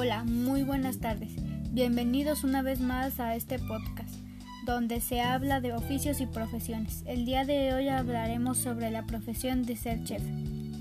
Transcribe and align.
Hola, 0.00 0.22
muy 0.22 0.62
buenas 0.62 1.00
tardes. 1.00 1.32
Bienvenidos 1.72 2.44
una 2.44 2.62
vez 2.62 2.78
más 2.78 3.18
a 3.18 3.34
este 3.34 3.58
podcast, 3.58 4.14
donde 4.64 5.00
se 5.00 5.20
habla 5.20 5.60
de 5.60 5.72
oficios 5.72 6.20
y 6.20 6.26
profesiones. 6.26 7.02
El 7.04 7.24
día 7.24 7.44
de 7.44 7.74
hoy 7.74 7.88
hablaremos 7.88 8.58
sobre 8.58 8.92
la 8.92 9.06
profesión 9.06 9.64
de 9.64 9.74
ser 9.74 10.04
chef. 10.04 10.22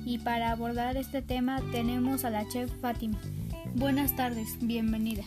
Y 0.06 0.20
para 0.20 0.52
abordar 0.52 0.98
este 0.98 1.24
tema 1.24 1.64
tenemos 1.72 2.26
a 2.26 2.30
la 2.30 2.48
chef 2.48 2.70
Fátima. 2.80 3.18
Buenas 3.74 4.16
tardes, 4.16 4.60
bienvenida. 4.62 5.24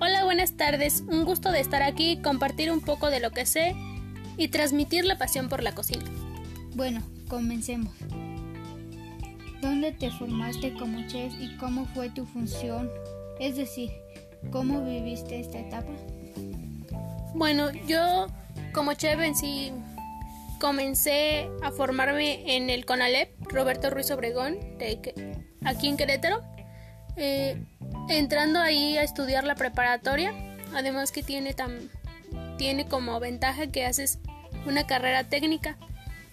Hola, 0.00 0.24
buenas 0.24 0.52
tardes. 0.52 1.04
Un 1.06 1.26
gusto 1.26 1.50
de 1.50 1.60
estar 1.60 1.82
aquí, 1.82 2.16
compartir 2.16 2.72
un 2.72 2.80
poco 2.80 3.10
de 3.10 3.20
lo 3.20 3.30
que 3.30 3.44
sé 3.44 3.76
y 4.38 4.48
transmitir 4.48 5.04
la 5.04 5.18
pasión 5.18 5.50
por 5.50 5.62
la 5.62 5.74
cocina. 5.74 6.06
Bueno, 6.74 7.02
comencemos. 7.28 7.92
¿Dónde 9.60 9.92
te 9.92 10.10
formaste 10.10 10.72
como 10.74 11.06
chef 11.08 11.32
y 11.40 11.56
cómo 11.56 11.84
fue 11.86 12.10
tu 12.10 12.26
función? 12.26 12.90
Es 13.40 13.56
decir, 13.56 13.90
¿cómo 14.52 14.84
viviste 14.84 15.40
esta 15.40 15.58
etapa? 15.58 15.90
Bueno, 17.34 17.70
yo 17.86 18.26
como 18.72 18.94
chef 18.94 19.20
en 19.20 19.34
sí 19.34 19.72
comencé 20.60 21.48
a 21.62 21.70
formarme 21.72 22.56
en 22.56 22.70
el 22.70 22.84
CONALEP 22.84 23.30
Roberto 23.50 23.90
Ruiz 23.90 24.10
Obregón, 24.10 24.58
aquí 25.64 25.88
en 25.88 25.96
Querétaro, 25.96 26.42
eh, 27.16 27.60
entrando 28.08 28.60
ahí 28.60 28.96
a 28.96 29.02
estudiar 29.02 29.44
la 29.44 29.56
preparatoria, 29.56 30.32
además 30.72 31.10
que 31.10 31.22
tiene, 31.22 31.54
tan, 31.54 31.90
tiene 32.58 32.86
como 32.86 33.18
ventaja 33.18 33.66
que 33.68 33.86
haces 33.86 34.18
una 34.66 34.86
carrera 34.86 35.24
técnica 35.24 35.76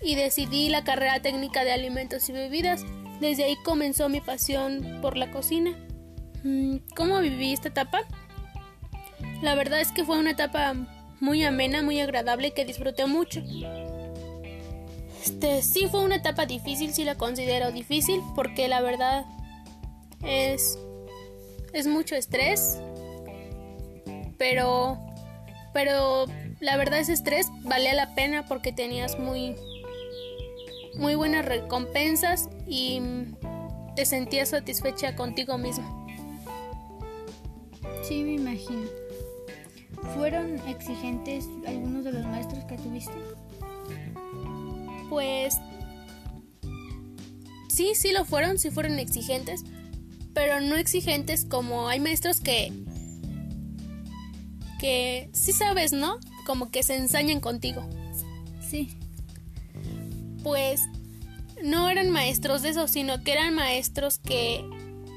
y 0.02 0.16
decidí 0.16 0.70
la 0.70 0.84
carrera 0.84 1.20
técnica 1.22 1.64
de 1.64 1.72
alimentos 1.72 2.30
y 2.30 2.34
bebidas 2.34 2.86
desde 3.20 3.46
ahí 3.46 3.56
comenzó 3.64 4.10
mi 4.10 4.22
pasión 4.22 5.00
por 5.02 5.18
la 5.18 5.32
cocina. 5.32 5.72
Mm, 6.44 6.78
¿Cómo 6.96 7.20
viví 7.20 7.54
esta 7.54 7.70
etapa? 7.70 8.02
La 9.42 9.56
verdad 9.56 9.82
es 9.82 9.92
que 9.92 10.04
fue 10.04 10.20
una 10.20 10.32
etapa 10.32 10.74
muy 11.20 11.44
amena, 11.44 11.82
muy 11.82 12.00
agradable 12.00 12.54
que 12.54 12.66
disfruté 12.66 13.06
mucho. 13.06 13.42
Este, 15.24 15.64
sí 15.64 15.88
fue 15.90 16.04
una 16.04 16.18
etapa 16.18 16.46
difícil, 16.46 16.94
sí 16.94 17.04
la 17.04 17.16
considero 17.16 17.72
difícil 17.72 18.22
porque 18.36 18.68
la 18.68 18.82
verdad 18.82 19.26
es 20.24 20.78
es 21.74 21.88
mucho 21.88 22.16
estrés, 22.16 22.80
pero 24.38 25.00
pero 25.74 26.26
la 26.60 26.78
verdad 26.78 27.00
ese 27.00 27.14
estrés 27.14 27.48
valía 27.64 27.94
la 27.94 28.14
pena 28.16 28.46
porque 28.46 28.72
tenías 28.72 29.20
muy 29.20 29.56
muy 30.98 31.16
buenas 31.16 31.46
recompensas 31.46 32.50
y 32.68 33.02
te 33.96 34.06
sentías 34.06 34.50
satisfecha 34.50 35.16
contigo 35.16 35.58
mismo. 35.58 36.08
Sí, 38.04 38.24
me 38.24 38.34
imagino. 38.34 38.84
¿Fueron 40.16 40.60
exigentes 40.68 41.48
algunos 41.68 42.04
de 42.04 42.12
los 42.12 42.26
maestros 42.26 42.64
que 42.66 42.78
tuviste? 42.78 43.14
Pues 45.10 45.58
sí, 47.70 47.94
sí 47.96 48.12
lo 48.12 48.26
fueron, 48.26 48.60
sí 48.60 48.70
fueron 48.70 49.00
exigentes, 49.00 49.64
pero 50.34 50.62
no 50.62 50.76
exigentes 50.76 51.46
como 51.46 51.88
hay 51.88 52.00
maestros 52.00 52.40
que 52.40 52.72
que 54.80 55.30
sí 55.32 55.54
sabes, 55.54 55.94
¿no? 55.94 56.20
Como 56.46 56.70
que 56.70 56.84
se 56.84 56.96
ensañan 56.96 57.40
contigo. 57.40 57.88
Sí 58.62 58.90
pues 60.46 60.84
no 61.64 61.90
eran 61.90 62.12
maestros 62.12 62.62
de 62.62 62.70
eso, 62.70 62.88
sino 62.88 63.24
que 63.24 63.34
eran 63.34 63.56
maestros 63.56 64.20
que, 64.20 64.64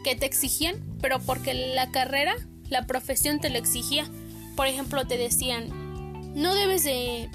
que 0.03 0.17
te 0.17 0.25
exigían, 0.25 0.77
pero 1.03 1.21
porque 1.21 1.53
la 1.53 1.91
carrera, 1.91 2.35
la 2.71 2.87
profesión 2.87 3.39
te 3.39 3.51
lo 3.51 3.59
exigía. 3.59 4.07
Por 4.57 4.69
ejemplo, 4.69 5.07
te 5.07 5.19
decían, 5.19 5.69
no 6.35 6.55
debes 6.55 6.83
de, 6.83 7.29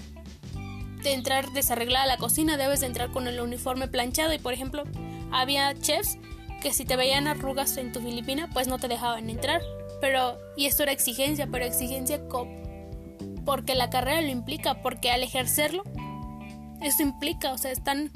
de 1.03 1.13
entrar 1.13 1.51
desarreglada 1.51 2.05
a 2.05 2.07
la 2.07 2.17
cocina, 2.17 2.57
debes 2.57 2.79
de 2.79 2.87
entrar 2.87 3.11
con 3.11 3.27
el 3.27 3.39
uniforme 3.39 3.87
planchado 3.87 4.33
y 4.33 4.39
por 4.39 4.53
ejemplo, 4.53 4.85
había 5.31 5.71
chefs 5.79 6.17
que 6.63 6.73
si 6.73 6.85
te 6.85 6.95
veían 6.95 7.27
arrugas 7.27 7.77
en 7.77 7.91
tu 7.91 8.01
Filipina, 8.01 8.49
pues 8.53 8.67
no 8.67 8.79
te 8.79 8.87
dejaban 8.87 9.29
entrar. 9.29 9.61
Pero, 10.01 10.39
y 10.57 10.65
esto 10.65 10.81
era 10.81 10.93
exigencia, 10.93 11.45
pero 11.45 11.63
exigencia 11.63 12.19
porque 13.45 13.75
la 13.75 13.91
carrera 13.91 14.21
lo 14.21 14.29
implica, 14.29 14.81
porque 14.81 15.11
al 15.11 15.21
ejercerlo 15.21 15.83
eso 16.83 17.01
implica, 17.01 17.51
o 17.51 17.57
sea, 17.57 17.71
están 17.71 18.11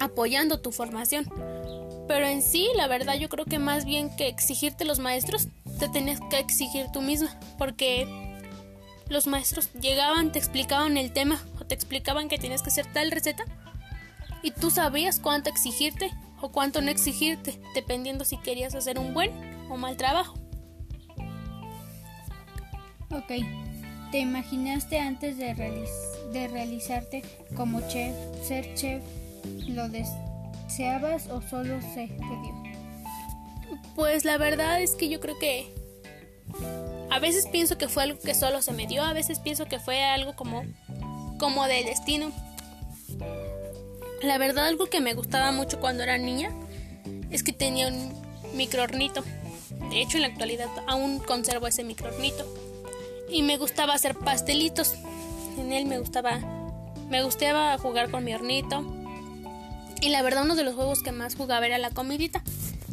apoyando 0.00 0.60
tu 0.60 0.72
formación. 0.72 1.30
Pero 2.08 2.26
en 2.26 2.42
sí, 2.42 2.68
la 2.76 2.86
verdad, 2.86 3.14
yo 3.14 3.28
creo 3.28 3.44
que 3.44 3.58
más 3.58 3.84
bien 3.84 4.14
que 4.16 4.28
exigirte 4.28 4.84
los 4.84 4.98
maestros, 4.98 5.48
te 5.78 5.88
tenías 5.88 6.20
que 6.30 6.38
exigir 6.38 6.86
tú 6.92 7.00
misma, 7.00 7.38
porque 7.58 8.06
los 9.08 9.26
maestros 9.26 9.72
llegaban, 9.74 10.32
te 10.32 10.38
explicaban 10.38 10.96
el 10.96 11.12
tema 11.12 11.42
o 11.60 11.64
te 11.64 11.74
explicaban 11.74 12.28
que 12.28 12.38
tienes 12.38 12.62
que 12.62 12.70
hacer 12.70 12.86
tal 12.92 13.10
receta 13.10 13.44
y 14.42 14.50
tú 14.50 14.70
sabías 14.70 15.20
cuánto 15.20 15.50
exigirte 15.50 16.10
o 16.40 16.50
cuánto 16.52 16.80
no 16.82 16.90
exigirte, 16.90 17.60
dependiendo 17.74 18.24
si 18.24 18.36
querías 18.38 18.74
hacer 18.74 18.98
un 18.98 19.14
buen 19.14 19.30
o 19.70 19.76
mal 19.76 19.96
trabajo. 19.96 20.34
Ok, 23.10 23.32
¿te 24.10 24.18
imaginaste 24.18 24.98
antes 24.98 25.38
de 25.38 25.54
realizar 25.54 26.13
de 26.32 26.48
realizarte 26.48 27.22
como 27.56 27.80
chef, 27.88 28.14
ser 28.42 28.74
chef, 28.74 29.02
lo 29.68 29.88
deseabas 29.88 31.28
o 31.28 31.42
solo 31.42 31.80
se 31.80 32.08
te 32.08 32.16
dio? 32.16 32.64
Pues 33.94 34.24
la 34.24 34.38
verdad 34.38 34.80
es 34.80 34.92
que 34.92 35.08
yo 35.08 35.20
creo 35.20 35.38
que 35.38 35.72
a 37.10 37.18
veces 37.20 37.46
pienso 37.46 37.78
que 37.78 37.88
fue 37.88 38.04
algo 38.04 38.18
que 38.18 38.34
solo 38.34 38.60
se 38.62 38.72
me 38.72 38.86
dio, 38.86 39.02
a 39.02 39.12
veces 39.12 39.38
pienso 39.38 39.66
que 39.66 39.78
fue 39.78 40.02
algo 40.02 40.34
como 40.34 40.64
como 41.38 41.66
de 41.66 41.84
destino. 41.84 42.32
La 44.22 44.38
verdad 44.38 44.66
algo 44.66 44.86
que 44.86 45.00
me 45.00 45.14
gustaba 45.14 45.52
mucho 45.52 45.80
cuando 45.80 46.02
era 46.02 46.16
niña 46.16 46.50
es 47.30 47.42
que 47.42 47.52
tenía 47.52 47.88
un 47.88 48.12
microornito. 48.54 49.22
De 49.90 50.00
hecho, 50.00 50.16
en 50.16 50.22
la 50.22 50.28
actualidad 50.28 50.68
aún 50.86 51.18
conservo 51.18 51.66
ese 51.66 51.84
microornito. 51.84 52.46
Y 53.28 53.42
me 53.42 53.58
gustaba 53.58 53.94
hacer 53.94 54.16
pastelitos 54.16 54.94
en 55.58 55.72
él 55.72 55.86
me 55.86 55.98
gustaba 55.98 56.40
me 57.10 57.22
gustaba 57.22 57.76
jugar 57.78 58.10
con 58.10 58.24
mi 58.24 58.34
hornito. 58.34 58.84
Y 60.00 60.08
la 60.08 60.22
verdad 60.22 60.44
uno 60.44 60.56
de 60.56 60.64
los 60.64 60.74
juegos 60.74 61.02
que 61.02 61.12
más 61.12 61.34
jugaba 61.34 61.66
era 61.66 61.78
la 61.78 61.90
comidita. 61.90 62.42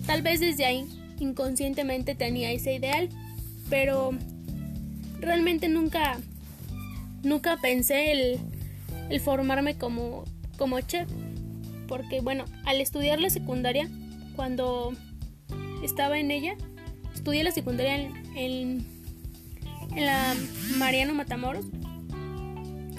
Tal 0.06 0.22
vez 0.22 0.40
desde 0.40 0.66
ahí 0.66 0.86
inconscientemente 1.20 2.16
tenía 2.16 2.52
ese 2.52 2.74
ideal, 2.74 3.10
pero 3.70 4.12
realmente 5.20 5.70
nunca 5.70 6.18
nunca 7.24 7.58
pensé 7.58 8.12
el, 8.12 8.40
el 9.10 9.20
formarme 9.20 9.78
como 9.78 10.26
como 10.58 10.80
chef, 10.82 11.08
porque 11.88 12.22
bueno, 12.22 12.46
al 12.66 12.82
estudiar 12.82 13.20
la 13.20 13.30
secundaria, 13.30 13.90
cuando 14.36 14.94
estaba 15.84 16.20
en 16.20 16.32
ella, 16.32 16.56
estudié 17.14 17.44
la 17.44 17.52
secundaria 17.52 17.96
en, 18.36 18.86
en 19.96 20.06
la 20.06 20.36
Mariano 20.78 21.14
Matamoros 21.14 21.66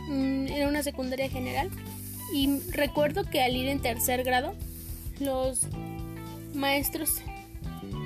era 0.08 0.68
una 0.68 0.82
secundaria 0.82 1.28
general 1.28 1.70
y 2.34 2.60
recuerdo 2.70 3.24
que 3.24 3.42
al 3.42 3.56
ir 3.56 3.68
en 3.68 3.80
tercer 3.80 4.24
grado 4.24 4.54
los 5.20 5.66
maestros 6.54 7.20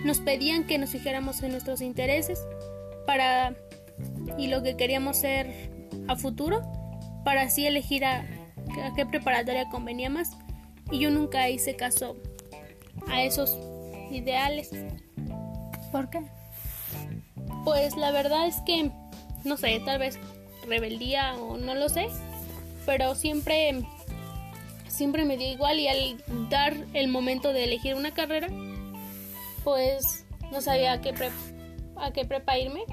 nos 0.04 0.20
pedían 0.20 0.64
que 0.64 0.78
nos 0.78 0.90
fijáramos 0.90 1.42
en 1.42 1.52
nuestros 1.52 1.80
intereses 1.80 2.40
para 3.06 3.54
y 4.36 4.48
lo 4.48 4.62
que 4.62 4.76
queríamos 4.76 5.16
ser 5.18 5.70
a 6.08 6.16
futuro 6.16 6.62
para 7.24 7.42
así 7.42 7.66
elegir 7.66 8.04
a, 8.04 8.20
a 8.20 8.94
qué 8.94 9.06
preparatoria 9.06 9.68
convenía 9.68 10.10
más 10.10 10.32
y 10.90 11.00
yo 11.00 11.10
nunca 11.10 11.48
hice 11.48 11.76
caso 11.76 12.16
a 13.08 13.22
esos 13.22 13.58
ideales. 14.10 14.70
¿Por 15.92 16.10
qué? 16.10 16.20
Pues 17.64 17.96
la 17.96 18.10
verdad 18.10 18.46
es 18.46 18.56
que 18.66 18.90
no 19.44 19.56
sé, 19.56 19.80
tal 19.84 19.98
vez 19.98 20.18
rebeldía 20.66 21.36
o 21.36 21.56
no 21.56 21.74
lo 21.74 21.88
sé, 21.88 22.08
pero 22.84 23.14
siempre 23.14 23.86
siempre 24.96 25.24
me 25.26 25.36
dio 25.36 25.52
igual 25.52 25.78
y 25.78 25.88
al 25.88 26.24
dar 26.48 26.74
el 26.94 27.08
momento 27.08 27.52
de 27.52 27.64
elegir 27.64 27.94
una 27.94 28.14
carrera, 28.14 28.48
pues 29.62 30.24
no 30.50 30.60
sabía 30.62 30.92
a 30.92 31.00
qué, 31.00 31.12
a 31.96 32.10
qué 32.12 32.24
prepa 32.24 32.58
irme, 32.58 32.84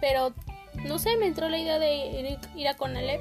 pero 0.00 0.32
no 0.84 0.98
sé, 0.98 1.16
me 1.16 1.26
entró 1.26 1.48
la 1.48 1.58
idea 1.58 1.78
de 1.78 2.38
ir, 2.54 2.68
a 2.68 2.74
Conalep, 2.74 3.20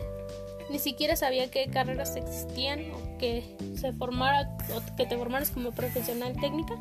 ni 0.70 0.80
siquiera 0.80 1.16
sabía 1.16 1.50
qué 1.50 1.68
carreras 1.68 2.16
existían 2.16 2.92
o 2.92 3.18
que 3.18 3.44
se 3.76 3.92
formara 3.94 4.56
o 4.76 4.96
que 4.96 5.06
te 5.06 5.18
formaras 5.18 5.52
como 5.52 5.72
profesional 5.72 6.40
técnica, 6.40 6.76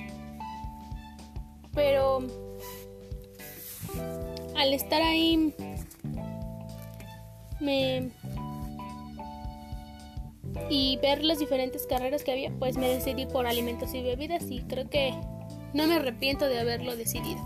pero 1.75 2.19
al 4.56 4.75
estar 4.75 5.00
ahí 5.03 5.55
me 7.61 8.11
y 10.69 10.99
ver 10.99 11.25
las 11.25 11.39
diferentes 11.39 11.87
carreras 11.87 12.25
que 12.25 12.33
había, 12.33 12.51
pues 12.59 12.77
me 12.77 12.89
decidí 12.89 13.27
por 13.27 13.47
alimentos 13.47 13.95
y 13.95 14.03
bebidas 14.03 14.45
y 14.51 14.61
creo 14.62 14.89
que 14.89 15.15
no 15.75 15.87
me 15.87 15.95
arrepiento 15.95 16.47
de 16.47 16.61
haberlo 16.61 16.97
decidido. 16.97 17.41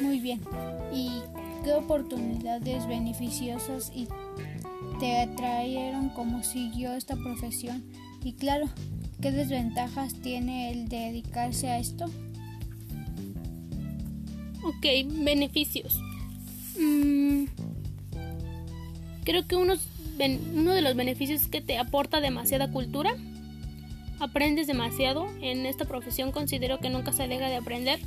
Muy 0.00 0.20
bien. 0.20 0.40
¿Y 0.92 1.22
qué 1.64 1.74
oportunidades 1.74 2.86
beneficiosas 2.86 3.90
y 3.94 4.08
te 5.00 5.18
atrayeron 5.18 6.10
como 6.10 6.42
siguió 6.42 6.92
esta 6.94 7.16
profesión? 7.16 7.84
Y 8.22 8.34
claro, 8.34 8.66
¿qué 9.20 9.30
desventajas 9.30 10.14
tiene 10.20 10.72
el 10.72 10.88
dedicarse 10.88 11.68
a 11.68 11.78
esto? 11.78 12.06
Ok, 14.64 14.84
beneficios. 15.22 16.00
Creo 19.26 19.46
que 19.46 19.56
uno 19.56 19.74
de 20.72 20.82
los 20.82 20.94
beneficios 20.94 21.42
es 21.42 21.48
que 21.48 21.60
te 21.60 21.76
aporta 21.76 22.20
demasiada 22.20 22.70
cultura. 22.70 23.14
Aprendes 24.20 24.68
demasiado. 24.68 25.26
En 25.42 25.66
esta 25.66 25.84
profesión 25.84 26.30
considero 26.30 26.78
que 26.78 26.88
nunca 26.88 27.12
se 27.12 27.26
deja 27.26 27.48
de 27.48 27.56
aprender. 27.56 27.98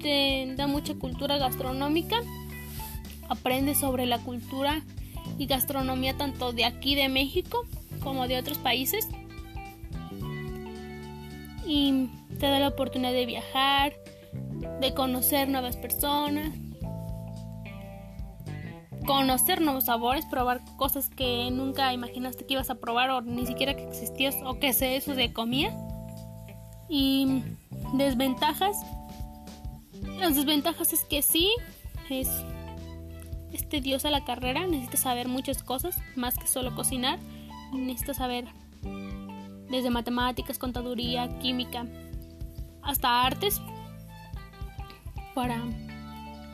Te 0.00 0.54
da 0.54 0.66
mucha 0.66 0.94
cultura 0.94 1.38
gastronómica. 1.38 2.20
Aprendes 3.28 3.80
sobre 3.80 4.04
la 4.04 4.18
cultura 4.18 4.82
y 5.38 5.46
gastronomía 5.46 6.14
tanto 6.16 6.52
de 6.52 6.66
aquí 6.66 6.94
de 6.94 7.08
México 7.08 7.66
como 8.00 8.28
de 8.28 8.38
otros 8.38 8.58
países. 8.58 9.08
Y 11.66 12.08
te 12.38 12.46
da 12.46 12.60
la 12.60 12.68
oportunidad 12.68 13.12
de 13.12 13.24
viajar, 13.24 13.94
de 14.80 14.92
conocer 14.92 15.48
nuevas 15.48 15.76
personas, 15.76 16.50
conocer 19.06 19.60
nuevos 19.60 19.84
sabores, 19.84 20.26
probar 20.26 20.62
cosas 20.76 21.08
que 21.08 21.50
nunca 21.50 21.92
imaginaste 21.92 22.46
que 22.46 22.54
ibas 22.54 22.70
a 22.70 22.76
probar 22.76 23.10
o 23.10 23.20
ni 23.20 23.46
siquiera 23.46 23.74
que 23.74 23.84
existías 23.84 24.36
o 24.44 24.58
que 24.58 24.72
sé 24.72 24.96
eso 24.96 25.14
de 25.14 25.32
comida. 25.32 25.72
Y 26.88 27.42
desventajas. 27.94 28.76
Las 30.18 30.36
desventajas 30.36 30.92
es 30.92 31.04
que 31.04 31.22
sí, 31.22 31.50
es, 32.10 32.28
es 33.52 33.68
tediosa 33.68 34.10
la 34.10 34.24
carrera, 34.24 34.66
necesitas 34.66 35.00
saber 35.00 35.28
muchas 35.28 35.62
cosas, 35.62 35.96
más 36.16 36.38
que 36.38 36.46
solo 36.46 36.74
cocinar. 36.74 37.18
Necesitas 37.72 38.18
saber 38.18 38.46
desde 39.70 39.90
matemáticas, 39.90 40.58
contaduría, 40.58 41.38
química, 41.38 41.86
hasta 42.82 43.24
artes, 43.24 43.60
para, 45.34 45.62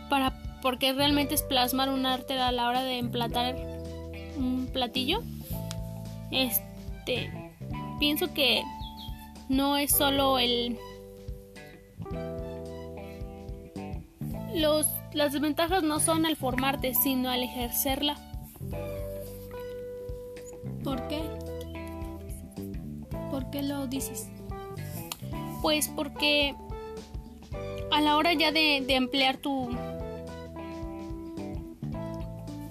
para, 0.08 0.37
porque 0.62 0.92
realmente 0.92 1.34
es 1.34 1.42
plasmar 1.42 1.88
un 1.88 2.06
arte 2.06 2.38
a 2.38 2.52
la 2.52 2.68
hora 2.68 2.82
de 2.82 2.98
emplatar 2.98 3.56
un 4.36 4.68
platillo. 4.72 5.22
Este, 6.30 7.30
pienso 7.98 8.32
que 8.34 8.62
no 9.48 9.76
es 9.76 9.92
solo 9.92 10.38
el 10.38 10.78
los 14.54 14.86
las 15.12 15.32
desventajas 15.32 15.82
no 15.82 16.00
son 16.00 16.26
al 16.26 16.36
formarte, 16.36 16.94
sino 16.94 17.30
al 17.30 17.42
ejercerla. 17.42 18.16
¿Por 20.84 21.08
qué? 21.08 21.22
¿Por 23.30 23.50
qué 23.50 23.62
lo 23.62 23.86
dices? 23.86 24.28
Pues 25.62 25.88
porque 25.88 26.54
a 27.90 28.00
la 28.00 28.16
hora 28.16 28.32
ya 28.34 28.52
de, 28.52 28.84
emplear 28.88 29.38
tu 29.38 29.70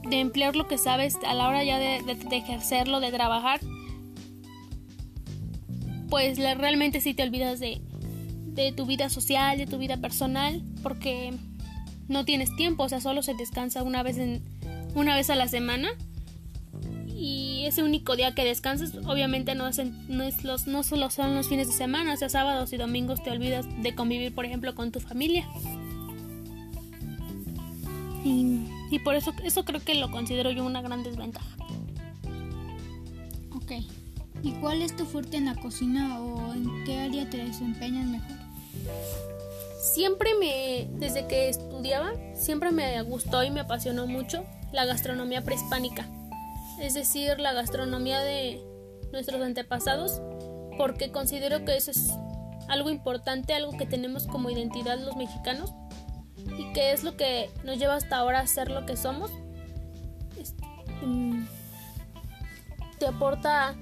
de 0.09 0.19
emplear 0.19 0.55
lo 0.55 0.67
que 0.67 0.77
sabes 0.77 1.17
a 1.25 1.33
la 1.33 1.47
hora 1.47 1.63
ya 1.63 1.79
de, 1.79 2.01
ejercerlo, 2.31 2.99
de 2.99 3.11
trabajar, 3.11 3.59
pues 6.09 6.37
realmente 6.37 7.01
sí 7.01 7.13
te 7.13 7.23
olvidas 7.23 7.59
de, 7.59 7.81
de, 8.45 8.71
tu 8.71 8.85
vida 8.85 9.09
social, 9.09 9.57
de 9.57 9.67
tu 9.67 9.77
vida 9.77 9.97
personal, 9.97 10.63
porque 10.81 11.33
no 12.07 12.25
tienes 12.25 12.55
tiempo, 12.55 12.83
o 12.83 12.89
sea, 12.89 13.01
solo 13.01 13.21
se 13.21 13.33
descansa 13.33 13.83
una 13.83 14.03
vez 14.03 14.17
en, 14.17 14.41
una 14.95 15.15
vez 15.15 15.29
a 15.29 15.35
la 15.35 15.47
semana 15.47 15.89
y 17.17 17.65
ese 17.65 17.83
único 17.83 18.15
día 18.15 18.35
que 18.35 18.45
descansas 18.45 18.93
obviamente 19.05 19.55
no, 19.55 19.67
es, 19.67 19.81
no, 20.07 20.23
es 20.23 20.43
los, 20.43 20.67
no 20.67 20.83
solo 20.83 21.09
son 21.09 21.35
los 21.35 21.49
fines 21.49 21.67
de 21.67 21.73
semana, 21.73 22.13
o 22.13 22.17
sea, 22.17 22.29
sábados 22.29 22.71
y 22.73 22.77
domingos 22.77 23.23
te 23.23 23.31
olvidas 23.31 23.65
de 23.81 23.95
convivir, 23.95 24.33
por 24.33 24.45
ejemplo, 24.45 24.75
con 24.75 24.91
tu 24.91 24.99
familia. 24.99 25.47
Por 28.99 29.15
eso, 29.15 29.33
eso 29.43 29.65
creo 29.65 29.83
que 29.83 29.95
lo 29.95 30.11
considero 30.11 30.51
yo 30.51 30.65
una 30.65 30.81
gran 30.81 31.03
desventaja. 31.03 31.57
Ok. 33.55 33.71
¿Y 34.43 34.51
cuál 34.61 34.81
es 34.81 34.95
tu 34.95 35.05
fuerte 35.05 35.37
en 35.37 35.45
la 35.45 35.55
cocina 35.55 36.21
o 36.21 36.53
en 36.53 36.83
qué 36.85 36.99
área 36.99 37.29
te 37.29 37.37
desempeñas 37.37 38.05
mejor? 38.05 38.37
Siempre 39.81 40.29
me, 40.39 40.87
desde 40.99 41.27
que 41.27 41.49
estudiaba, 41.49 42.11
siempre 42.35 42.71
me 42.71 43.01
gustó 43.01 43.43
y 43.43 43.51
me 43.51 43.61
apasionó 43.61 44.07
mucho 44.07 44.45
la 44.71 44.85
gastronomía 44.85 45.43
prehispánica 45.43 46.07
es 46.79 46.93
decir, 46.93 47.39
la 47.39 47.53
gastronomía 47.53 48.21
de 48.21 48.61
nuestros 49.11 49.41
antepasados, 49.41 50.21
porque 50.77 51.11
considero 51.11 51.65
que 51.65 51.75
eso 51.75 51.91
es 51.91 52.11
algo 52.67 52.89
importante, 52.89 53.53
algo 53.53 53.75
que 53.77 53.85
tenemos 53.85 54.27
como 54.27 54.49
identidad 54.49 54.99
los 54.99 55.15
mexicanos 55.15 55.73
y 55.86 55.86
que 56.77 56.91
es 56.91 57.03
lo 57.03 57.17
que 57.17 57.49
nos 57.63 57.79
lleva 57.79 57.95
hasta 57.95 58.17
ahora 58.17 58.41
a 58.41 58.45
ser 58.45 58.69
lo 58.69 58.85
que 58.85 58.95
somos. 58.95 59.31
Mm, 61.01 61.47
te 62.99 63.07
aporta 63.07 63.73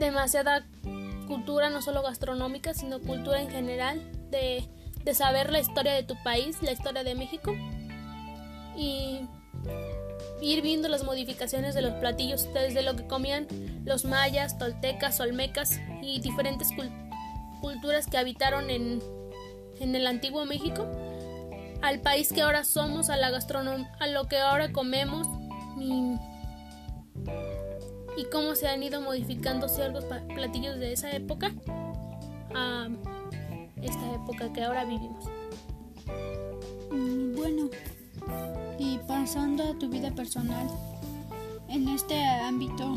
demasiada 0.00 0.66
cultura, 1.28 1.70
no 1.70 1.80
solo 1.80 2.02
gastronómica, 2.02 2.74
sino 2.74 2.98
cultura 2.98 3.40
en 3.40 3.50
general, 3.50 4.02
de, 4.32 4.68
de 5.04 5.14
saber 5.14 5.52
la 5.52 5.60
historia 5.60 5.92
de 5.92 6.02
tu 6.02 6.20
país, 6.24 6.60
la 6.60 6.72
historia 6.72 7.04
de 7.04 7.14
México. 7.14 7.54
Y 8.76 9.20
ir 10.42 10.60
viendo 10.60 10.88
las 10.88 11.04
modificaciones 11.04 11.76
de 11.76 11.82
los 11.82 11.92
platillos, 11.92 12.52
desde 12.52 12.82
lo 12.82 12.96
que 12.96 13.06
comían 13.06 13.46
los 13.84 14.04
mayas, 14.04 14.58
toltecas, 14.58 15.20
olmecas 15.20 15.78
y 16.02 16.18
diferentes 16.18 16.70
culturas 17.60 18.08
que 18.08 18.18
habitaron 18.18 18.70
en, 18.70 19.00
en 19.78 19.94
el 19.94 20.04
antiguo 20.08 20.44
México, 20.46 20.84
al 21.84 22.00
país 22.00 22.32
que 22.32 22.40
ahora 22.40 22.64
somos, 22.64 23.10
a 23.10 23.16
la 23.18 23.28
gastronomía, 23.28 23.92
a 24.00 24.06
lo 24.06 24.26
que 24.26 24.38
ahora 24.38 24.72
comemos 24.72 25.26
y, 25.78 26.14
y 28.16 28.24
cómo 28.32 28.54
se 28.54 28.68
han 28.68 28.82
ido 28.82 29.02
modificando 29.02 29.68
ciertos 29.68 30.04
platillos 30.34 30.78
de 30.78 30.94
esa 30.94 31.10
época 31.12 31.52
a 32.54 32.88
esta 33.82 34.14
época 34.14 34.50
que 34.50 34.62
ahora 34.62 34.86
vivimos. 34.86 35.26
Mm, 36.90 37.36
bueno, 37.36 37.68
y 38.78 38.98
pasando 39.06 39.64
a 39.64 39.78
tu 39.78 39.90
vida 39.90 40.10
personal, 40.10 40.66
en 41.68 41.88
este 41.88 42.24
ámbito, 42.24 42.96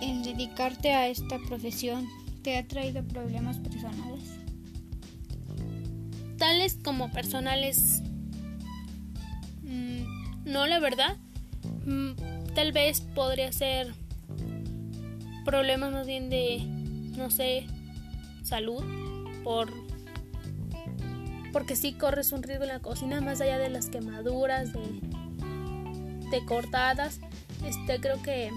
el 0.00 0.22
dedicarte 0.22 0.92
a 0.92 1.08
esta 1.08 1.38
profesión 1.48 2.06
te 2.42 2.58
ha 2.58 2.68
traído 2.68 3.02
problemas 3.02 3.58
personales. 3.58 4.33
Como 6.84 7.10
personales, 7.10 8.00
mm, 9.62 10.44
no 10.44 10.66
la 10.66 10.78
verdad. 10.78 11.16
Mm, 11.84 12.12
tal 12.54 12.70
vez 12.70 13.00
podría 13.00 13.50
ser 13.50 13.92
problemas 15.44 15.92
más 15.92 16.06
bien 16.06 16.30
de, 16.30 16.62
no 17.16 17.30
sé, 17.30 17.66
salud, 18.44 18.84
por 19.42 19.72
porque 21.52 21.74
sí 21.74 21.92
corres 21.92 22.30
un 22.30 22.44
riesgo 22.44 22.64
en 22.64 22.70
la 22.70 22.80
cocina 22.80 23.20
más 23.20 23.40
allá 23.40 23.58
de 23.58 23.68
las 23.68 23.88
quemaduras, 23.88 24.72
de, 24.72 26.44
cortadas. 26.46 27.20
Este 27.66 28.00
creo 28.00 28.22
que 28.22 28.50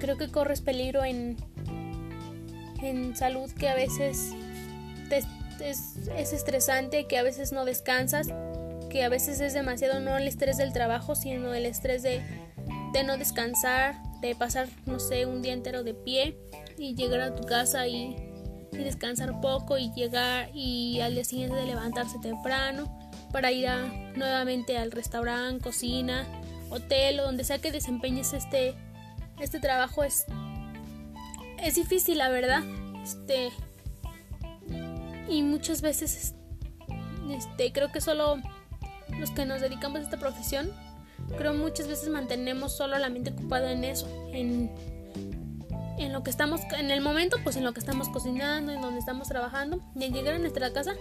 creo 0.00 0.18
que 0.18 0.28
corres 0.28 0.60
peligro 0.60 1.02
en 1.02 1.36
en 2.82 3.16
salud 3.16 3.50
que 3.52 3.68
a 3.68 3.74
veces 3.74 4.34
es, 5.60 5.96
es 6.16 6.32
estresante, 6.32 7.06
que 7.06 7.18
a 7.18 7.22
veces 7.22 7.52
no 7.52 7.64
descansas, 7.64 8.28
que 8.88 9.04
a 9.04 9.08
veces 9.08 9.40
es 9.40 9.54
demasiado 9.54 10.00
no 10.00 10.16
el 10.16 10.26
estrés 10.26 10.56
del 10.56 10.72
trabajo, 10.72 11.14
sino 11.14 11.54
el 11.54 11.66
estrés 11.66 12.02
de, 12.02 12.22
de 12.92 13.04
no 13.04 13.16
descansar, 13.16 13.96
de 14.20 14.34
pasar, 14.34 14.68
no 14.86 14.98
sé, 14.98 15.26
un 15.26 15.42
día 15.42 15.52
entero 15.52 15.84
de 15.84 15.94
pie 15.94 16.36
y 16.76 16.94
llegar 16.94 17.20
a 17.20 17.34
tu 17.34 17.46
casa 17.46 17.86
y 17.86 18.30
y 18.72 18.78
descansar 18.78 19.40
poco 19.40 19.78
y 19.78 19.92
llegar 19.92 20.50
y 20.54 21.00
al 21.00 21.14
día 21.14 21.24
siguiente 21.24 21.56
de 21.56 21.66
levantarse 21.66 22.18
temprano 22.18 22.84
para 23.32 23.52
ir 23.52 23.68
a, 23.68 23.86
nuevamente 24.16 24.78
al 24.78 24.90
restaurante, 24.90 25.62
cocina, 25.62 26.26
hotel 26.70 27.20
o 27.20 27.24
donde 27.24 27.44
sea 27.44 27.58
que 27.58 27.72
desempeñes 27.72 28.32
este, 28.32 28.74
este 29.40 29.60
trabajo 29.60 30.04
es, 30.04 30.26
es 31.58 31.74
difícil 31.74 32.18
la 32.18 32.28
verdad. 32.28 32.62
Este 33.02 33.50
y 35.30 35.42
muchas 35.42 35.80
veces 35.80 36.34
este 37.30 37.72
creo 37.72 37.92
que 37.92 38.00
solo 38.00 38.36
los 39.18 39.30
que 39.30 39.46
nos 39.46 39.60
dedicamos 39.60 40.00
a 40.00 40.02
esta 40.02 40.18
profesión 40.18 40.70
creo 41.38 41.54
muchas 41.54 41.86
veces 41.86 42.08
mantenemos 42.08 42.76
solo 42.76 42.98
la 42.98 43.08
mente 43.08 43.30
ocupada 43.30 43.72
en 43.72 43.84
eso 43.84 44.08
en 44.32 44.70
en 45.98 46.12
lo 46.12 46.22
que 46.22 46.30
estamos, 46.30 46.62
en 46.78 46.90
el 46.90 47.02
momento, 47.02 47.36
pues 47.44 47.56
en 47.56 47.64
lo 47.64 47.74
que 47.74 47.80
estamos 47.80 48.08
cocinando, 48.08 48.72
en 48.72 48.80
donde 48.80 48.98
estamos 48.98 49.28
trabajando, 49.28 49.80
y 49.94 50.04
al 50.04 50.12
llegar 50.12 50.34
a 50.34 50.38
nuestra 50.38 50.72
casa, 50.72 50.94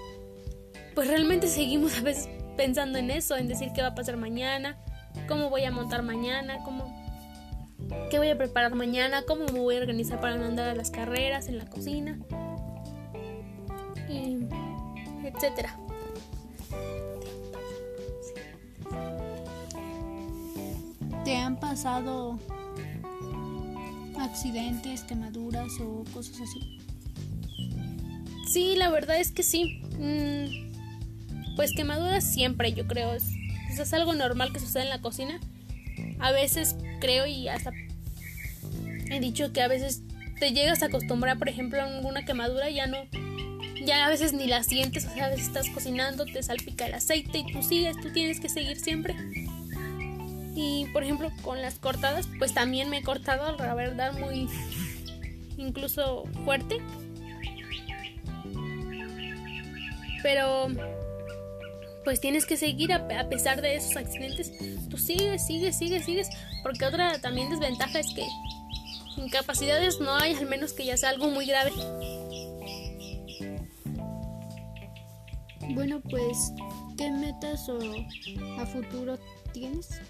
pues 0.94 1.08
realmente 1.08 1.48
seguimos 1.48 1.98
a 1.98 2.02
veces 2.02 2.28
pensando 2.58 3.00
en 3.00 3.10
eso, 3.10 3.38
en 3.38 3.48
decir 3.48 3.70
qué 3.74 3.82
va 3.82 3.90
a 3.90 3.96
pasar 3.96 4.18
mañana, 4.18 4.78
cómo 5.28 5.50
voy 5.50 5.64
a 5.64 5.72
montar 5.72 6.04
mañana, 6.04 6.58
cómo 6.66 6.94
qué 8.12 8.18
voy 8.18 8.30
a 8.30 8.38
preparar 8.38 8.76
mañana, 8.76 9.24
cómo 9.26 9.46
me 9.46 9.60
voy 9.60 9.78
a 9.78 9.80
organizar 9.80 10.20
para 10.20 10.36
andar 10.36 10.68
a 10.68 10.76
las 10.76 10.92
carreras 10.92 11.48
en 11.48 11.58
la 11.58 11.66
cocina 11.66 12.20
y 14.10 14.48
etcétera. 15.24 15.78
¿Te 21.24 21.36
han 21.36 21.60
pasado 21.60 22.40
accidentes, 24.20 25.04
quemaduras 25.04 25.72
o 25.80 26.04
cosas 26.14 26.42
así? 26.42 26.80
Sí, 28.48 28.76
la 28.76 28.90
verdad 28.90 29.20
es 29.20 29.32
que 29.32 29.44
sí. 29.44 29.82
Mm, 30.00 31.56
pues 31.56 31.74
quemaduras 31.76 32.24
siempre, 32.24 32.74
yo 32.74 32.88
creo. 32.88 33.14
Es, 33.14 33.30
es 33.70 33.94
algo 33.94 34.14
normal 34.14 34.52
que 34.52 34.60
sucede 34.60 34.84
en 34.84 34.90
la 34.90 35.02
cocina. 35.02 35.40
A 36.20 36.32
veces 36.32 36.76
creo 37.00 37.28
y 37.28 37.48
hasta 37.48 37.72
he 39.12 39.20
dicho 39.20 39.52
que 39.54 39.62
a 39.62 39.68
veces 39.68 40.02
te 40.40 40.52
llegas 40.52 40.84
a 40.84 40.88
acostumbrar, 40.88 41.38
por 41.38 41.50
ejemplo, 41.50 41.82
a 41.82 41.86
alguna 41.86 42.26
quemadura, 42.26 42.70
ya 42.70 42.88
no, 42.88 42.98
ya 43.86 44.06
a 44.06 44.10
veces 44.10 44.34
ni 44.34 44.48
la 44.48 44.64
sientes, 44.64 45.06
o 45.06 45.14
sea, 45.14 45.26
a 45.26 45.30
veces 45.30 45.48
estás 45.48 45.70
cocinando, 45.70 46.26
te 46.26 46.42
salpica 46.44 46.86
el 46.86 46.94
aceite 46.94 47.40
y 47.40 47.52
tú 47.52 47.64
sigues, 47.64 47.98
tú 48.02 48.12
tienes 48.12 48.40
que 48.40 48.50
seguir 48.50 48.80
siempre. 48.80 49.16
Y 50.56 50.88
por 50.92 51.04
ejemplo, 51.04 51.32
con 51.42 51.62
las 51.62 51.80
cortadas, 51.80 52.28
pues 52.38 52.54
también 52.54 52.90
me 52.90 52.98
he 52.98 53.04
cortado, 53.04 53.56
la 53.58 53.74
verdad, 53.74 54.14
muy 54.18 54.50
incluso 55.58 56.26
fuerte. 56.44 56.82
Pero 60.22 60.68
pues 62.04 62.20
tienes 62.20 62.46
que 62.46 62.58
seguir 62.58 62.92
a, 62.92 63.30
pesar 63.30 63.62
de 63.62 63.76
esos 63.76 63.96
accidentes. 63.96 64.52
Tú 64.90 64.98
sigues, 64.98 65.46
sigues, 65.46 65.78
sigues, 65.78 66.06
sigues. 66.06 66.30
Porque 66.64 66.86
otra 66.86 67.20
también 67.20 67.50
desventaja 67.50 68.00
es 68.00 68.14
que 68.14 68.26
incapacidades 69.18 70.00
no 70.00 70.16
hay, 70.16 70.34
al 70.34 70.46
menos 70.46 70.74
que 70.74 70.86
ya 70.86 70.98
sea 70.98 71.10
algo 71.10 71.30
muy 71.30 71.46
grave. 71.46 71.72
Bueno, 75.70 76.02
pues, 76.10 76.52
¿qué 76.98 77.12
metas 77.12 77.70
o 77.70 77.80
a 78.60 78.66
futuro 78.66 79.20
tienes? 79.54 80.02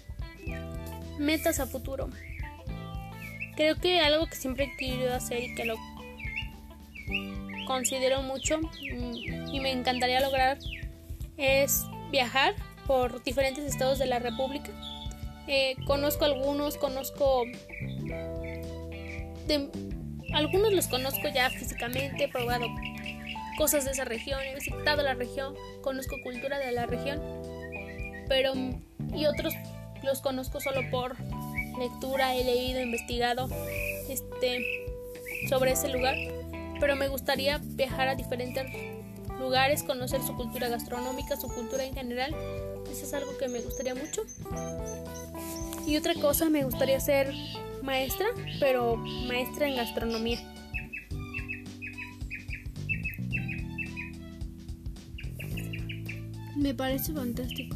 Metas 1.18 1.60
a 1.60 1.66
futuro. 1.66 2.08
Creo 3.56 3.76
que 3.76 4.00
algo 4.00 4.26
que 4.26 4.36
siempre 4.36 4.64
he 4.64 4.76
querido 4.76 5.14
hacer 5.14 5.44
y 5.44 5.54
que 5.54 5.66
lo 5.66 5.76
considero 7.66 8.22
mucho 8.22 8.58
y 8.80 9.60
me 9.60 9.70
encantaría 9.70 10.20
lograr 10.20 10.58
es 11.36 11.84
viajar 12.10 12.54
por 12.86 13.22
diferentes 13.22 13.64
estados 13.64 13.98
de 13.98 14.06
la 14.06 14.18
República. 14.18 14.70
Eh, 15.46 15.76
conozco 15.86 16.24
algunos, 16.24 16.78
conozco 16.78 17.44
algunos 20.32 20.72
los 20.72 20.86
conozco 20.86 21.28
ya 21.34 21.50
físicamente, 21.50 22.24
he 22.24 22.28
probado 22.28 22.66
cosas 23.60 23.84
de 23.84 23.90
esa 23.90 24.06
región, 24.06 24.40
he 24.40 24.54
visitado 24.54 25.02
la 25.02 25.12
región, 25.12 25.54
conozco 25.82 26.16
cultura 26.22 26.58
de 26.58 26.72
la 26.72 26.86
región, 26.86 27.20
pero 28.26 28.54
y 29.14 29.26
otros 29.26 29.52
los 30.02 30.22
conozco 30.22 30.62
solo 30.62 30.80
por 30.90 31.14
lectura, 31.78 32.34
he 32.34 32.42
leído, 32.42 32.80
investigado 32.80 33.50
este 34.08 34.64
sobre 35.50 35.72
ese 35.72 35.90
lugar, 35.90 36.14
pero 36.80 36.96
me 36.96 37.08
gustaría 37.08 37.60
viajar 37.62 38.08
a 38.08 38.14
diferentes 38.14 38.64
lugares, 39.38 39.82
conocer 39.82 40.22
su 40.22 40.34
cultura 40.36 40.70
gastronómica, 40.70 41.36
su 41.36 41.48
cultura 41.48 41.84
en 41.84 41.92
general. 41.92 42.34
Eso 42.90 43.04
es 43.04 43.12
algo 43.12 43.36
que 43.36 43.48
me 43.48 43.60
gustaría 43.60 43.94
mucho. 43.94 44.22
Y 45.86 45.98
otra 45.98 46.14
cosa, 46.14 46.48
me 46.48 46.64
gustaría 46.64 46.98
ser 46.98 47.30
maestra, 47.82 48.28
pero 48.58 48.96
maestra 48.96 49.68
en 49.68 49.76
gastronomía. 49.76 50.38
Me 56.60 56.74
parece 56.74 57.14
fantástico. 57.14 57.74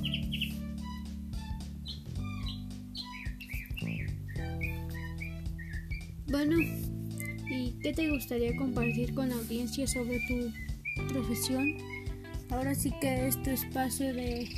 Bueno, 6.27 6.57
¿y 7.49 7.71
qué 7.83 7.95
te 7.95 8.11
gustaría 8.11 8.55
compartir 8.57 9.15
con 9.15 9.31
la 9.31 9.37
audiencia 9.37 9.87
sobre 9.87 10.21
tu 10.29 11.09
profesión? 11.09 11.79
Ahora 12.51 12.75
sí 12.75 12.93
que 13.01 13.27
es 13.27 13.43
tu 13.43 13.51
espacio 13.51 14.13
de 14.13 14.51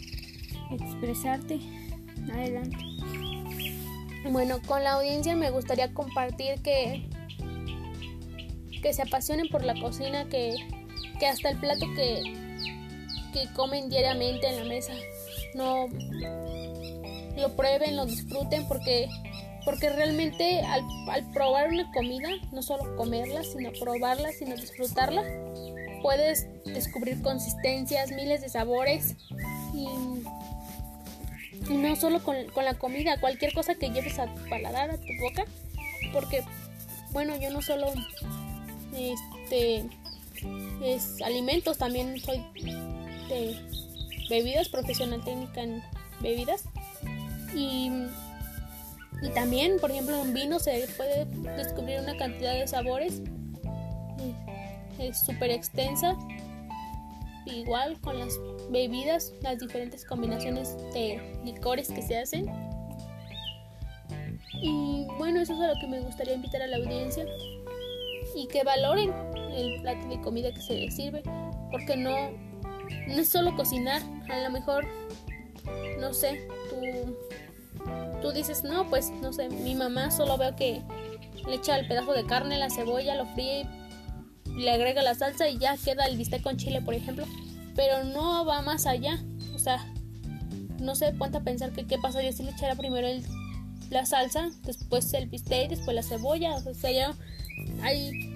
expresarte. 0.72 1.60
Adelante. 2.32 2.76
Bueno, 4.32 4.60
con 4.66 4.82
la 4.82 4.94
audiencia 4.94 5.36
me 5.36 5.50
gustaría 5.50 5.94
compartir 5.94 6.60
que, 6.64 7.08
que 8.82 8.92
se 8.92 9.02
apasionen 9.02 9.48
por 9.50 9.64
la 9.64 9.80
cocina, 9.80 10.28
que, 10.28 10.56
que 11.20 11.26
hasta 11.28 11.50
el 11.50 11.58
plato 11.58 11.86
que, 11.94 12.45
que 13.36 13.52
comen 13.52 13.90
diariamente 13.90 14.48
en 14.48 14.56
la 14.56 14.64
mesa 14.64 14.94
no 15.54 15.88
lo 17.36 17.56
prueben, 17.56 17.96
lo 17.96 18.06
disfruten 18.06 18.66
porque 18.66 19.08
porque 19.64 19.90
realmente 19.90 20.60
al, 20.60 20.84
probar 21.32 21.68
una 21.68 21.90
comida, 21.92 22.28
no 22.52 22.62
solo 22.62 22.96
comerla, 22.96 23.42
sino 23.42 23.72
probarla, 23.72 24.30
sino 24.30 24.54
disfrutarla, 24.54 25.24
puedes 26.02 26.46
descubrir 26.66 27.20
consistencias, 27.20 28.12
miles 28.12 28.42
de 28.42 28.48
sabores 28.48 29.16
y 29.74 29.88
no 31.68 31.96
solo 31.96 32.22
con, 32.22 32.36
la 32.64 32.74
comida, 32.74 33.18
cualquier 33.18 33.52
cosa 33.54 33.74
que 33.74 33.90
lleves 33.90 34.20
a 34.20 34.32
tu 34.32 34.48
paladar, 34.48 34.90
a 34.90 34.98
tu 34.98 35.12
boca. 35.20 35.44
Porque, 36.12 36.44
bueno, 37.10 37.36
yo 37.36 37.50
no 37.50 37.60
solo 37.60 37.92
este 38.92 39.84
es 40.80 41.20
alimentos, 41.22 41.76
también 41.76 42.20
soy 42.20 42.40
de 43.28 43.56
bebidas, 44.28 44.68
profesional 44.68 45.22
técnica 45.24 45.62
en 45.62 45.82
bebidas. 46.20 46.64
Y, 47.54 47.90
y 49.22 49.30
también, 49.34 49.78
por 49.80 49.90
ejemplo, 49.90 50.20
en 50.20 50.34
vino 50.34 50.58
se 50.58 50.86
puede 50.96 51.26
descubrir 51.56 52.00
una 52.00 52.16
cantidad 52.16 52.54
de 52.54 52.66
sabores. 52.66 53.22
Es 54.98 55.20
súper 55.20 55.50
extensa 55.50 56.16
igual 57.46 58.00
con 58.00 58.18
las 58.18 58.38
bebidas, 58.70 59.32
las 59.42 59.58
diferentes 59.58 60.04
combinaciones 60.04 60.76
de 60.92 61.20
licores 61.44 61.88
que 61.88 62.02
se 62.02 62.18
hacen. 62.18 62.46
Y 64.62 65.06
bueno, 65.18 65.40
eso 65.40 65.54
es 65.54 65.60
a 65.60 65.74
lo 65.74 65.80
que 65.80 65.86
me 65.86 66.00
gustaría 66.00 66.34
invitar 66.34 66.62
a 66.62 66.66
la 66.66 66.78
audiencia 66.78 67.24
y 68.34 68.48
que 68.48 68.64
valoren 68.64 69.12
el 69.52 69.80
plato 69.82 70.08
de 70.08 70.20
comida 70.20 70.52
que 70.52 70.60
se 70.60 70.74
les 70.74 70.96
sirve, 70.96 71.22
porque 71.70 71.96
no, 71.96 72.30
no 73.08 73.20
es 73.20 73.28
solo 73.28 73.56
cocinar, 73.56 74.02
a 74.30 74.40
lo 74.40 74.50
mejor, 74.50 74.86
no 75.98 76.14
sé, 76.14 76.46
tú, 76.70 77.16
tú 78.22 78.32
dices, 78.32 78.64
no, 78.64 78.88
pues 78.88 79.10
no 79.22 79.32
sé, 79.32 79.48
mi 79.48 79.74
mamá 79.74 80.10
solo 80.10 80.36
veo 80.36 80.54
que 80.56 80.82
le 81.46 81.54
echa 81.54 81.78
el 81.78 81.86
pedazo 81.86 82.12
de 82.12 82.24
carne, 82.24 82.58
la 82.58 82.70
cebolla, 82.70 83.14
lo 83.14 83.26
fríe 83.26 83.66
le 84.56 84.70
agrega 84.70 85.02
la 85.02 85.14
salsa 85.14 85.48
y 85.48 85.58
ya 85.58 85.76
queda 85.76 86.06
el 86.06 86.16
bistec 86.16 86.42
con 86.42 86.56
chile, 86.56 86.80
por 86.80 86.94
ejemplo. 86.94 87.24
Pero 87.74 88.04
no 88.04 88.44
va 88.44 88.62
más 88.62 88.86
allá. 88.86 89.22
O 89.54 89.58
sea, 89.58 89.84
no 90.80 90.94
se 90.94 91.12
ponte 91.12 91.38
a 91.38 91.42
pensar 91.42 91.72
que 91.72 91.86
qué 91.86 91.98
pasaría 91.98 92.32
si 92.32 92.42
le 92.42 92.52
echara 92.52 92.74
primero 92.74 93.06
el, 93.06 93.22
la 93.90 94.06
salsa, 94.06 94.50
después 94.64 95.12
el 95.14 95.28
bistec, 95.28 95.68
después 95.70 95.94
la 95.94 96.02
cebolla. 96.02 96.54
O 96.54 96.74
sea, 96.74 96.90
ya 96.90 97.14
hay. 97.82 98.32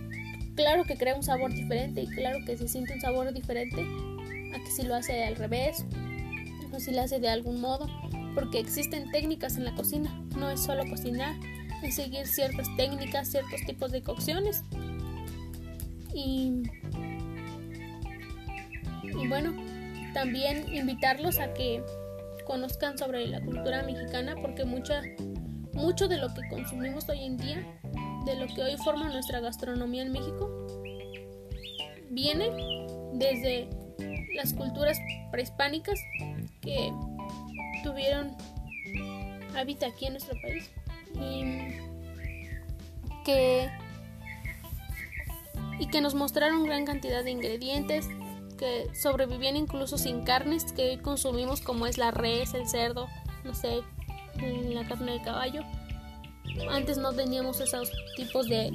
Claro 0.56 0.84
que 0.84 0.96
crea 0.96 1.14
un 1.14 1.22
sabor 1.22 1.52
diferente 1.52 2.02
y 2.02 2.06
claro 2.06 2.38
que 2.44 2.56
se 2.58 2.68
siente 2.68 2.92
un 2.92 3.00
sabor 3.00 3.32
diferente 3.32 3.86
a 4.54 4.58
que 4.58 4.70
si 4.70 4.82
lo 4.82 4.94
hace 4.94 5.24
al 5.24 5.36
revés 5.36 5.84
o 6.72 6.80
si 6.80 6.92
lo 6.92 7.02
hace 7.02 7.20
de 7.20 7.28
algún 7.28 7.60
modo. 7.60 7.88
Porque 8.34 8.60
existen 8.60 9.10
técnicas 9.10 9.56
en 9.56 9.64
la 9.64 9.74
cocina. 9.74 10.22
No 10.36 10.50
es 10.50 10.60
solo 10.60 10.84
cocinar, 10.88 11.34
es 11.82 11.96
seguir 11.96 12.26
ciertas 12.26 12.68
técnicas, 12.76 13.28
ciertos 13.28 13.60
tipos 13.66 13.90
de 13.90 14.02
cocciones 14.02 14.62
y, 16.14 16.62
y 19.02 19.28
bueno, 19.28 19.54
también 20.12 20.72
invitarlos 20.74 21.38
a 21.38 21.52
que 21.54 21.82
conozcan 22.46 22.98
sobre 22.98 23.26
la 23.26 23.40
cultura 23.40 23.82
mexicana 23.82 24.34
porque 24.40 24.64
mucha, 24.64 25.02
mucho 25.72 26.08
de 26.08 26.18
lo 26.18 26.28
que 26.34 26.42
consumimos 26.48 27.08
hoy 27.08 27.24
en 27.24 27.36
día, 27.36 27.64
de 28.26 28.34
lo 28.34 28.46
que 28.52 28.62
hoy 28.62 28.76
forma 28.78 29.08
nuestra 29.08 29.40
gastronomía 29.40 30.02
en 30.02 30.12
México, 30.12 30.66
viene 32.10 32.50
desde 33.14 33.68
las 34.40 34.54
culturas 34.54 34.98
prehispánicas 35.30 36.00
que 36.62 36.90
tuvieron 37.84 38.34
hábitat 39.54 39.92
aquí 39.92 40.06
en 40.06 40.14
nuestro 40.14 40.34
país 40.40 40.70
y 41.14 41.76
que 43.24 43.68
y 45.78 45.88
que 45.88 46.00
nos 46.00 46.14
mostraron 46.14 46.64
gran 46.64 46.86
cantidad 46.86 47.22
de 47.22 47.32
ingredientes 47.32 48.08
que 48.58 48.86
sobrevivían 48.94 49.56
incluso 49.56 49.98
sin 49.98 50.22
carnes 50.22 50.72
que 50.72 50.90
hoy 50.90 50.96
consumimos 50.98 51.60
como 51.60 51.86
es 51.86 51.98
la 51.98 52.10
res, 52.10 52.54
el 52.54 52.66
cerdo, 52.66 53.08
no 53.44 53.54
sé, 53.54 53.80
la 54.72 54.86
carne 54.86 55.12
de 55.12 55.22
caballo. 55.22 55.62
Antes 56.70 56.96
no 56.96 57.12
teníamos 57.12 57.60
esos 57.60 57.90
tipos 58.16 58.48
de, 58.48 58.70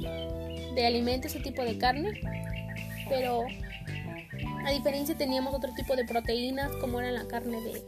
de 0.74 0.86
alimentos, 0.86 1.32
ese 1.32 1.42
tipo 1.42 1.62
de 1.62 1.78
carne, 1.78 2.20
pero 3.08 3.46
a 4.66 4.70
diferencia 4.70 5.16
teníamos 5.16 5.54
otro 5.54 5.72
tipo 5.74 5.94
de 5.94 6.04
proteínas 6.04 6.74
como 6.80 7.00
era 7.00 7.12
la 7.12 7.24
carne 7.28 7.60
de, 7.62 7.84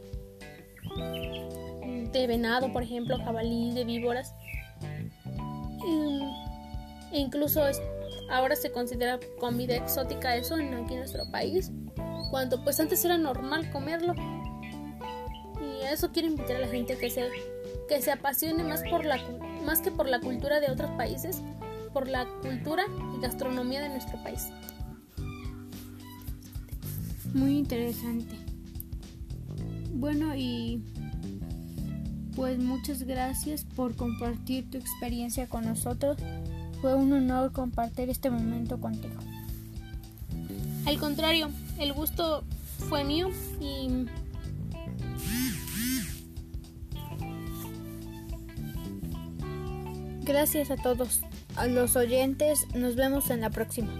de 2.09 2.27
venado, 2.27 2.71
por 2.71 2.83
ejemplo, 2.83 3.17
jabalí, 3.17 3.73
de 3.73 3.83
víboras. 3.83 4.33
E 7.11 7.19
incluso 7.19 7.61
ahora 8.31 8.55
se 8.55 8.71
considera 8.71 9.19
comida 9.39 9.75
exótica 9.75 10.37
eso 10.37 10.57
en, 10.57 10.73
aquí 10.73 10.93
en 10.93 10.99
nuestro 10.99 11.29
país, 11.31 11.69
cuando 12.31 12.63
pues 12.63 12.79
antes 12.79 13.03
era 13.03 13.17
normal 13.17 13.69
comerlo. 13.71 14.13
Y 15.59 15.83
a 15.83 15.91
eso 15.91 16.13
quiero 16.13 16.29
invitar 16.29 16.55
a 16.55 16.59
la 16.59 16.67
gente 16.69 16.97
que 16.97 17.09
se, 17.09 17.29
que 17.89 18.01
se 18.01 18.13
apasione 18.13 18.63
más, 18.63 18.83
por 18.89 19.03
la, 19.03 19.17
más 19.65 19.81
que 19.81 19.91
por 19.91 20.07
la 20.07 20.21
cultura 20.21 20.61
de 20.61 20.71
otros 20.71 20.91
países, 20.91 21.41
por 21.91 22.07
la 22.07 22.25
cultura 22.41 22.85
y 23.17 23.21
gastronomía 23.21 23.81
de 23.81 23.89
nuestro 23.89 24.17
país. 24.23 24.47
Muy 27.33 27.57
interesante. 27.57 28.35
Bueno, 29.93 30.35
y 30.35 30.83
pues 32.35 32.57
muchas 32.57 33.03
gracias 33.03 33.65
por 33.75 33.95
compartir 33.95 34.69
tu 34.69 34.77
experiencia 34.77 35.47
con 35.47 35.65
nosotros. 35.65 36.17
Fue 36.81 36.95
un 36.95 37.11
honor 37.11 37.51
compartir 37.51 38.09
este 38.09 38.29
momento 38.29 38.79
contigo. 38.79 39.19
Al 40.85 40.97
contrario, 40.97 41.49
el 41.77 41.93
gusto 41.93 42.43
fue 42.87 43.03
mío 43.03 43.29
y 43.59 44.07
gracias 50.23 50.71
a 50.71 50.77
todos, 50.77 51.21
a 51.55 51.67
los 51.67 51.95
oyentes, 51.95 52.65
nos 52.73 52.95
vemos 52.95 53.29
en 53.29 53.41
la 53.41 53.49
próxima. 53.49 53.91